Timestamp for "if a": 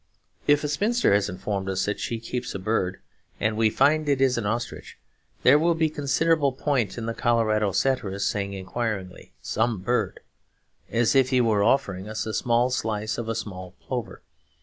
0.47-0.67